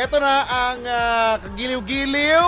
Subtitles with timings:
[0.00, 2.44] Eto na ang ah, kagiliw-giliw.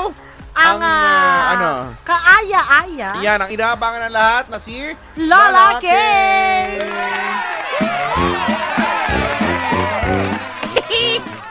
[0.56, 1.72] Ang, ah, ah, ano?
[2.00, 3.12] Kaaya-aya.
[3.20, 5.88] Yan, ang inaabangan ng lahat na si Lola K.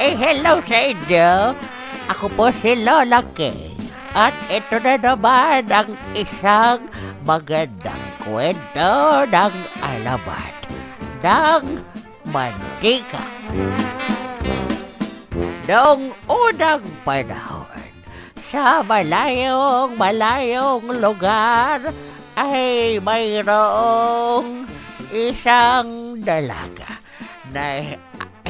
[0.02, 1.54] Eh, hello sa inyo.
[2.10, 3.78] Ako po si Lola Kay.
[4.18, 6.90] At ito na naman ang isang
[7.22, 9.54] magandang kwento ng
[9.86, 10.56] alamat
[11.22, 11.64] ng
[12.34, 13.22] mantika.
[15.72, 17.88] Noong unang panahon,
[18.52, 21.80] sa malayong malayong lugar
[22.36, 24.68] ay mayroong
[25.16, 27.00] isang dalaga
[27.56, 27.88] na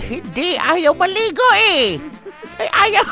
[0.01, 2.01] hindi ayaw maligo eh.
[2.57, 3.05] Ay, ayaw,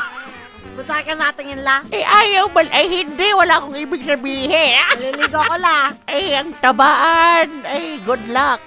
[0.74, 1.86] Busakan natin yun la.
[1.94, 4.74] ay ayaw mal, ay hindi, wala akong ibig sabihin.
[4.98, 5.94] Naliligo ko la.
[6.10, 8.58] Ay, ang tabaan, ay good luck.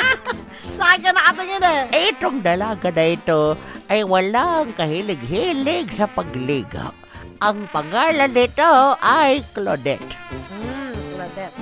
[0.80, 1.82] Saan ka nakatingin eh?
[1.92, 6.94] Eh, itong dalaga na ito ay walang kahilig-hilig sa pagligo.
[7.42, 10.14] Ang pangalan nito ay Claudette.
[10.30, 11.60] Hmm, Claudette.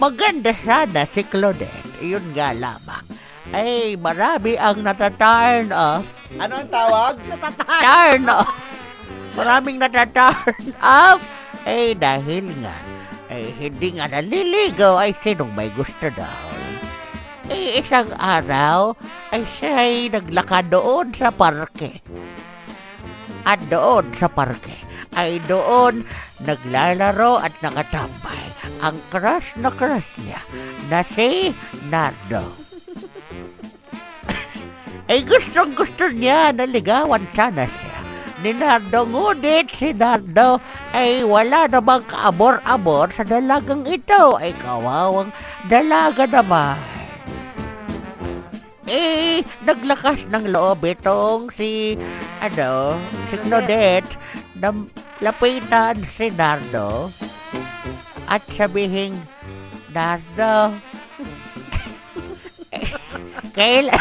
[0.00, 2.00] Maganda sana si Claudette.
[2.00, 3.04] Yun nga lamang.
[3.52, 6.08] Ay, marami ang nataturn off.
[6.40, 7.14] Ano ang tawag?
[7.36, 7.80] Natatay.
[7.84, 8.52] Turn off.
[9.36, 11.20] Maraming nataturn off.
[11.68, 12.76] Eh, dahil nga,
[13.28, 16.47] eh, hindi nga naliligo ay sinong may gusto daw.
[17.48, 18.92] Eh, isang araw
[19.32, 22.04] ay siya'y naglakad doon sa parke.
[23.48, 24.76] At doon sa parke
[25.16, 26.04] ay doon
[26.44, 28.44] naglalaro at nakatambay
[28.84, 30.44] ang crush na crush niya
[30.92, 31.56] na si
[31.88, 32.44] Nardo.
[35.10, 37.98] ay gustong gusto niya na ligawan sana siya
[38.44, 39.08] ni Nardo.
[39.08, 40.60] Ngunit si Nardo
[40.92, 44.36] ay wala namang kaabor-abor sa dalagang ito.
[44.36, 45.32] Ay kawawang
[45.64, 46.97] dalaga naman.
[48.88, 51.92] Eh, naglakas ng loob itong si,
[52.40, 52.96] ano,
[53.28, 54.16] si Claudette
[54.56, 54.72] na
[55.20, 57.12] lapitan si Nardo
[58.28, 59.16] at sabihin,
[59.92, 60.76] Nardo,
[63.56, 63.96] kailan,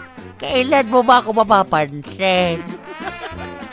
[0.42, 2.60] kailan mo ba ako mapapansin?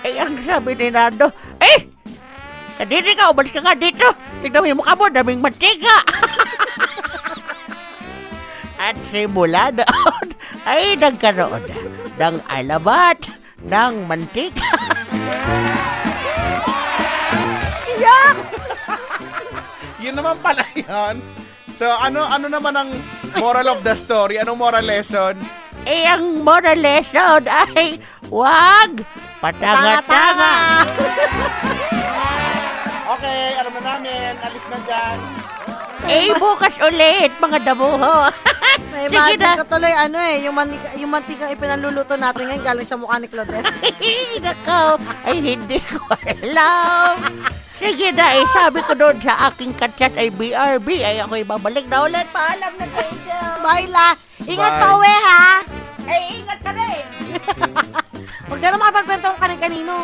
[0.03, 1.31] Eh, ang sabi ni Nardo,
[1.63, 1.87] eh,
[2.75, 4.11] kadiri ka, umalis ka nga dito.
[4.43, 6.03] Tignan mo yung mukha mo, daming mantika.
[8.83, 10.32] At simula doon,
[10.63, 11.77] ay nagkaroon na
[12.19, 13.19] ng alamat
[13.63, 14.67] ng mantika.
[20.03, 21.23] Yun naman pala yun.
[21.73, 22.89] So, ano ano naman ang
[23.39, 24.37] moral of the story?
[24.37, 25.39] Anong moral lesson?
[25.83, 27.97] Eh, ang moral lesson ay
[28.29, 29.03] wag
[29.41, 30.53] patanga-tanga.
[33.03, 34.33] Okay, alam na namin.
[34.41, 35.17] Alis na dyan.
[36.09, 38.25] Eh, bukas ulit, mga damuho.
[38.89, 39.59] May Sige imagine na.
[39.61, 43.27] ko tuloy ano eh, yung mantika, yung mantika ipinaluluto natin ngayon galing sa mukha ni
[43.29, 43.69] Claudette.
[44.45, 47.15] Nako, ay hindi ko alam.
[47.77, 52.07] Sige na, eh, sabi ko doon sa aking kachat ay BRB, ay ako'y babalik na
[52.07, 52.25] ulit.
[52.31, 53.41] Paalam na kayo.
[53.59, 54.15] Bye la.
[54.43, 54.81] Ingat Bye.
[54.81, 55.45] pa uwi ha.
[56.03, 57.05] Ay, ingat ka rin.
[58.47, 59.95] Huwag ka na makapagkwento kung kanin-kanino.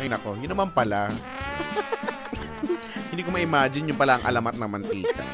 [0.00, 1.12] Ay nako, yun naman pala.
[3.10, 5.24] Hindi ko ma-imagine yung pala ang alamat ng mantika.